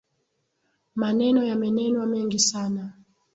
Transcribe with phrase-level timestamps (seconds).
[0.95, 2.91] Maneno yamenenwa mengi sana